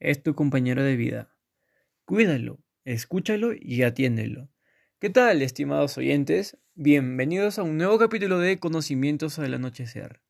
[0.00, 1.34] es tu compañero de vida.
[2.04, 4.50] Cuídalo, escúchalo y atiéndelo.
[4.98, 6.58] ¿Qué tal, estimados oyentes?
[6.74, 10.20] Bienvenidos a un nuevo capítulo de Conocimientos del Anochecer.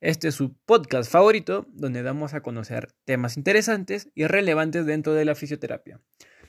[0.00, 5.26] Este es su podcast favorito donde damos a conocer temas interesantes y relevantes dentro de
[5.26, 6.00] la fisioterapia.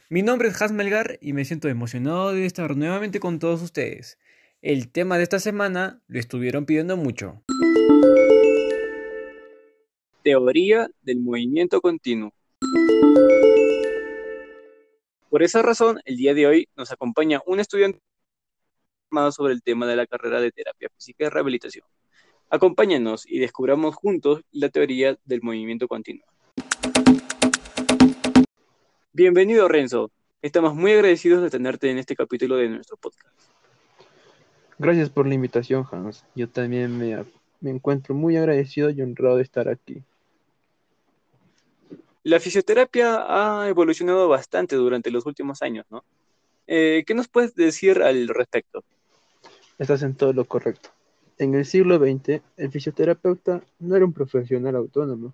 [0.10, 4.18] Mi nombre es Has Melgar y me siento emocionado de estar nuevamente con todos ustedes.
[4.62, 7.44] El tema de esta semana lo estuvieron pidiendo mucho.
[10.24, 12.34] Teoría del movimiento continuo.
[15.32, 18.02] Por esa razón, el día de hoy nos acompaña un estudiante
[19.32, 21.86] sobre el tema de la carrera de terapia física y rehabilitación.
[22.50, 26.26] Acompáñanos y descubramos juntos la teoría del movimiento continuo.
[29.14, 30.12] Bienvenido, Renzo.
[30.42, 33.34] Estamos muy agradecidos de tenerte en este capítulo de nuestro podcast.
[34.80, 36.26] Gracias por la invitación, Hans.
[36.36, 37.24] Yo también me,
[37.62, 40.04] me encuentro muy agradecido y honrado de estar aquí.
[42.24, 46.04] La fisioterapia ha evolucionado bastante durante los últimos años, ¿no?
[46.68, 48.84] Eh, ¿Qué nos puedes decir al respecto?
[49.80, 50.90] Estás en todo lo correcto.
[51.40, 55.34] En el siglo XX, el fisioterapeuta no era un profesional autónomo.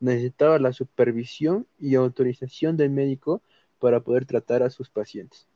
[0.00, 3.40] Necesitaba la supervisión y autorización del médico
[3.78, 5.46] para poder tratar a sus pacientes,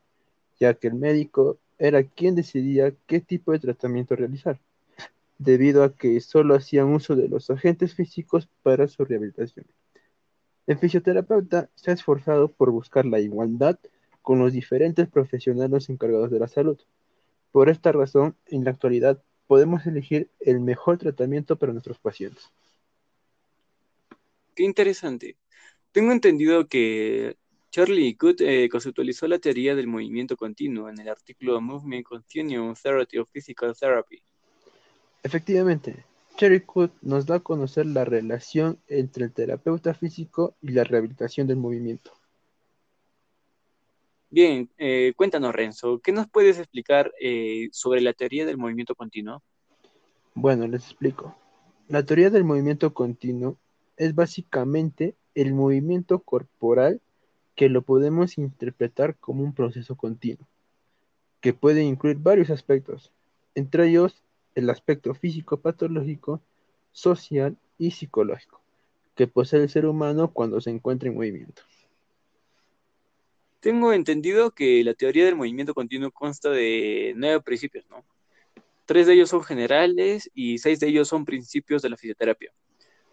[0.58, 4.58] ya que el médico era quien decidía qué tipo de tratamiento realizar,
[5.36, 9.66] debido a que solo hacían uso de los agentes físicos para su rehabilitación.
[10.66, 13.78] El fisioterapeuta se ha esforzado por buscar la igualdad
[14.22, 16.78] con los diferentes profesionales encargados de la salud.
[17.52, 22.50] Por esta razón, en la actualidad podemos elegir el mejor tratamiento para nuestros pacientes.
[24.54, 25.36] Qué interesante.
[25.92, 27.36] Tengo entendido que
[27.70, 33.18] Charlie Good eh, conceptualizó la teoría del movimiento continuo en el artículo Movement Continuum Theory
[33.18, 34.22] of Physical Therapy.
[35.22, 36.04] Efectivamente,
[36.40, 41.58] Cherrycoot nos da a conocer la relación entre el terapeuta físico y la rehabilitación del
[41.58, 42.12] movimiento.
[44.30, 49.42] Bien, eh, cuéntanos Renzo, ¿qué nos puedes explicar eh, sobre la teoría del movimiento continuo?
[50.32, 51.36] Bueno, les explico.
[51.88, 53.58] La teoría del movimiento continuo
[53.98, 57.02] es básicamente el movimiento corporal
[57.54, 60.48] que lo podemos interpretar como un proceso continuo,
[61.42, 63.12] que puede incluir varios aspectos,
[63.54, 64.22] entre ellos
[64.54, 66.40] el aspecto físico, patológico,
[66.92, 68.60] social y psicológico
[69.20, 71.60] que posee el ser humano cuando se encuentra en movimiento.
[73.60, 78.02] Tengo entendido que la teoría del movimiento continuo consta de nueve principios, ¿no?
[78.86, 82.50] Tres de ellos son generales y seis de ellos son principios de la fisioterapia.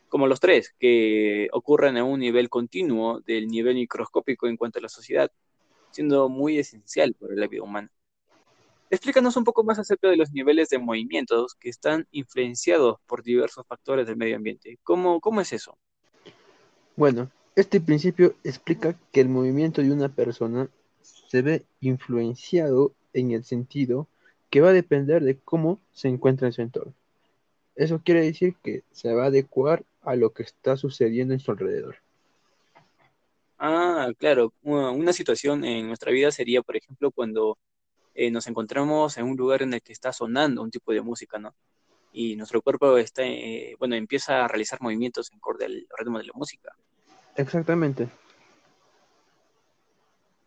[0.08, 4.84] Como los tres, que ocurren a un nivel continuo del nivel microscópico en cuanto a
[4.84, 5.30] la sociedad,
[5.92, 7.92] siendo muy esencial para la vida humana.
[8.90, 13.66] Explícanos un poco más acerca de los niveles de movimientos que están influenciados por diversos
[13.68, 14.80] factores del medio ambiente.
[14.84, 15.78] ¿Cómo, cómo es eso?
[16.96, 20.70] Bueno, este principio explica que el movimiento de una persona
[21.02, 24.08] se ve influenciado en el sentido
[24.50, 26.94] que va a depender de cómo se encuentra en su entorno.
[27.76, 31.52] Eso quiere decir que se va a adecuar a lo que está sucediendo en su
[31.52, 31.98] alrededor.
[33.60, 34.54] Ah, claro.
[34.64, 37.58] Una situación en nuestra vida sería, por ejemplo, cuando
[38.20, 41.38] eh, nos encontramos en un lugar en el que está sonando un tipo de música,
[41.38, 41.56] ¿no?
[42.12, 46.24] Y nuestro cuerpo está, eh, bueno, empieza a realizar movimientos en acorde al ritmo de
[46.24, 46.76] la música.
[47.36, 48.10] Exactamente.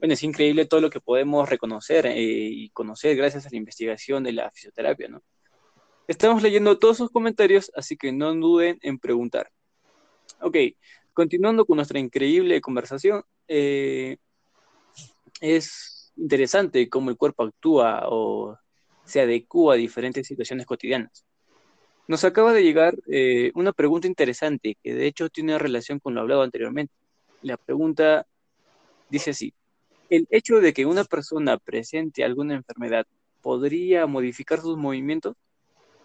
[0.00, 4.24] Bueno, es increíble todo lo que podemos reconocer eh, y conocer gracias a la investigación
[4.24, 5.22] de la fisioterapia, ¿no?
[6.08, 9.48] Estamos leyendo todos sus comentarios, así que no duden en preguntar.
[10.40, 10.56] Ok,
[11.12, 13.22] continuando con nuestra increíble conversación,
[15.40, 18.56] es interesante cómo el cuerpo actúa o
[19.04, 21.24] se adecua a diferentes situaciones cotidianas.
[22.06, 26.20] Nos acaba de llegar eh, una pregunta interesante que de hecho tiene relación con lo
[26.20, 26.92] hablado anteriormente.
[27.42, 28.26] La pregunta
[29.08, 29.54] dice así,
[30.08, 33.06] ¿el hecho de que una persona presente alguna enfermedad
[33.42, 35.36] podría modificar sus movimientos?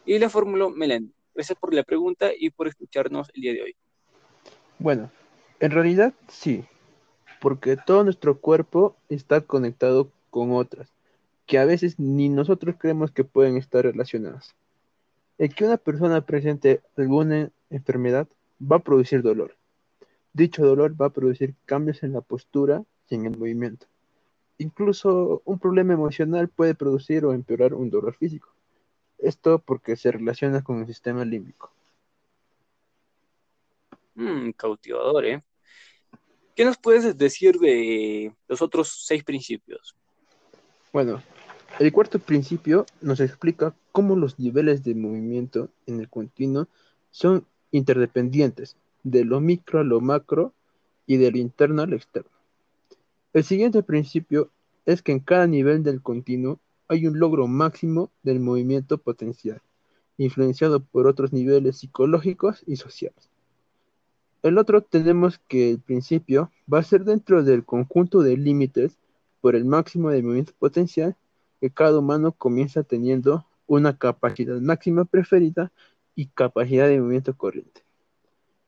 [0.05, 1.11] Y la fórmula Melanie.
[1.33, 3.75] Gracias por la pregunta y por escucharnos el día de hoy.
[4.79, 5.11] Bueno,
[5.59, 6.63] en realidad sí,
[7.41, 10.89] porque todo nuestro cuerpo está conectado con otras,
[11.45, 14.55] que a veces ni nosotros creemos que pueden estar relacionadas.
[15.37, 18.27] El que una persona presente alguna enfermedad
[18.61, 19.55] va a producir dolor.
[20.33, 23.85] Dicho dolor va a producir cambios en la postura y en el movimiento.
[24.57, 28.49] Incluso un problema emocional puede producir o empeorar un dolor físico.
[29.17, 31.71] Esto porque se relaciona con el sistema límbico.
[34.15, 35.43] Mmm, cautivador, ¿eh?
[36.55, 39.93] ¿Qué nos puedes decir de los otros seis principios?
[40.93, 41.21] Bueno,
[41.79, 46.67] el cuarto principio nos explica cómo los niveles de movimiento en el continuo
[47.11, 50.53] son interdependientes, de lo micro a lo macro,
[51.05, 52.31] y del interno al externo.
[53.33, 54.49] El siguiente principio
[54.85, 59.61] es que en cada nivel del continuo hay un logro máximo del movimiento potencial,
[60.17, 63.29] influenciado por otros niveles psicológicos y sociales.
[64.45, 68.95] El otro tenemos que el principio va a ser dentro del conjunto de límites
[69.41, 71.15] por el máximo de movimiento potencial
[71.59, 75.71] que cada humano comienza teniendo una capacidad máxima preferida
[76.13, 77.81] y capacidad de movimiento corriente.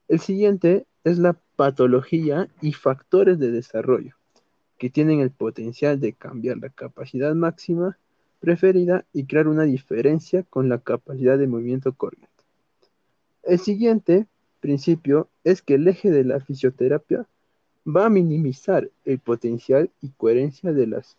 [0.08, 4.16] El siguiente es la patología y factores de desarrollo,
[4.80, 8.00] que tienen el potencial de cambiar la capacidad máxima
[8.40, 12.32] preferida y crear una diferencia con la capacidad de movimiento corriente.
[13.44, 14.26] El siguiente
[14.68, 17.26] principio es que el eje de la fisioterapia
[17.88, 21.16] va a minimizar el potencial y coherencia de las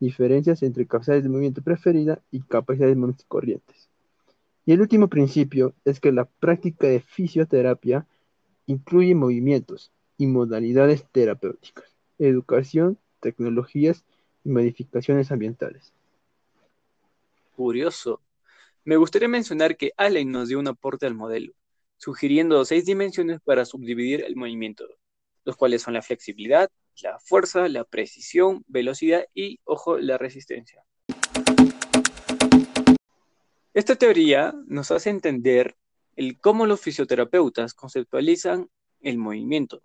[0.00, 3.88] diferencias entre capacidades de movimiento preferida y capacidades de corrientes.
[4.66, 8.04] Y el último principio es que la práctica de fisioterapia
[8.66, 11.84] incluye movimientos y modalidades terapéuticas,
[12.18, 14.04] educación, tecnologías
[14.42, 15.92] y modificaciones ambientales.
[17.54, 18.20] Curioso.
[18.84, 21.52] Me gustaría mencionar que Allen nos dio un aporte al modelo,
[21.98, 24.86] sugiriendo seis dimensiones para subdividir el movimiento,
[25.44, 26.70] los cuales son la flexibilidad,
[27.02, 30.84] la fuerza, la precisión, velocidad y, ojo, la resistencia.
[33.74, 35.76] Esta teoría nos hace entender
[36.16, 38.68] el cómo los fisioterapeutas conceptualizan
[39.00, 39.82] el movimiento,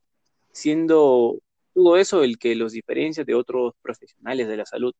[0.51, 1.39] siendo
[1.73, 4.93] todo eso el que los diferencia de otros profesionales de la salud.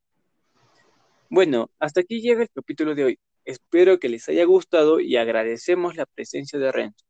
[1.29, 3.19] Bueno, hasta aquí llega el capítulo de hoy.
[3.45, 7.05] Espero que les haya gustado y agradecemos la presencia de Renzo.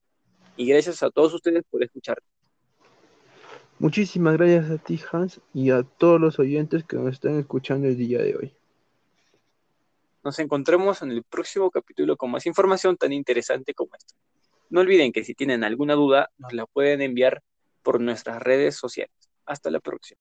[0.56, 2.18] Y gracias a todos ustedes por escuchar.
[3.80, 7.98] Muchísimas gracias a ti, Hans, y a todos los oyentes que nos están escuchando el
[7.98, 8.54] día de hoy.
[10.24, 14.16] Nos encontramos en el próximo capítulo con más información tan interesante como esta.
[14.70, 17.44] No olviden que si tienen alguna duda, nos la pueden enviar
[17.82, 19.14] por nuestras redes sociales.
[19.46, 20.20] Hasta la próxima.